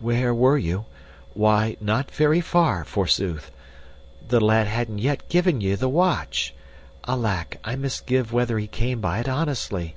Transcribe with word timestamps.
"Where 0.00 0.34
were 0.34 0.58
you? 0.58 0.84
Why, 1.32 1.78
not 1.80 2.10
very 2.10 2.42
far, 2.42 2.84
forsooth 2.84 3.50
the 4.28 4.38
lad 4.38 4.66
hadn't 4.66 4.98
yet 4.98 5.26
given 5.30 5.62
ye 5.62 5.74
the 5.74 5.88
watch 5.88 6.52
alack, 7.08 7.56
I 7.64 7.74
misgive 7.74 8.34
whether 8.34 8.58
he 8.58 8.66
came 8.66 9.00
by 9.00 9.20
it 9.20 9.30
honestly!" 9.30 9.96